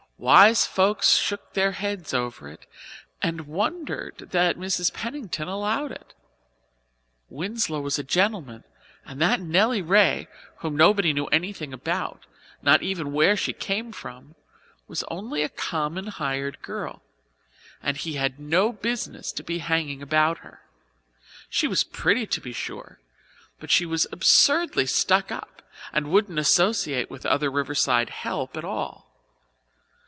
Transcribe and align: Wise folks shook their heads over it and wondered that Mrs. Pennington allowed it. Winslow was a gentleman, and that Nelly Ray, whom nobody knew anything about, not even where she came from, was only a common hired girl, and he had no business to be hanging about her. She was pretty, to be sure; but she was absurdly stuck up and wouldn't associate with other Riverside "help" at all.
Wise 0.21 0.67
folks 0.67 1.17
shook 1.17 1.53
their 1.53 1.71
heads 1.71 2.13
over 2.13 2.47
it 2.47 2.67
and 3.23 3.47
wondered 3.47 4.19
that 4.29 4.55
Mrs. 4.55 4.93
Pennington 4.93 5.47
allowed 5.47 5.91
it. 5.91 6.13
Winslow 7.31 7.81
was 7.81 7.97
a 7.97 8.03
gentleman, 8.03 8.63
and 9.03 9.19
that 9.19 9.39
Nelly 9.41 9.81
Ray, 9.81 10.27
whom 10.59 10.77
nobody 10.77 11.11
knew 11.11 11.25
anything 11.29 11.73
about, 11.73 12.27
not 12.61 12.83
even 12.83 13.13
where 13.13 13.35
she 13.35 13.51
came 13.51 13.91
from, 13.91 14.35
was 14.87 15.01
only 15.07 15.41
a 15.41 15.49
common 15.49 16.05
hired 16.05 16.61
girl, 16.61 17.01
and 17.81 17.97
he 17.97 18.13
had 18.13 18.39
no 18.39 18.71
business 18.71 19.31
to 19.31 19.43
be 19.43 19.57
hanging 19.57 20.03
about 20.03 20.37
her. 20.45 20.61
She 21.49 21.67
was 21.67 21.83
pretty, 21.83 22.27
to 22.27 22.39
be 22.39 22.53
sure; 22.53 22.99
but 23.59 23.71
she 23.71 23.87
was 23.87 24.05
absurdly 24.11 24.85
stuck 24.85 25.31
up 25.31 25.63
and 25.91 26.11
wouldn't 26.11 26.37
associate 26.37 27.09
with 27.09 27.25
other 27.25 27.49
Riverside 27.49 28.11
"help" 28.11 28.55
at 28.55 28.63
all. 28.63 29.07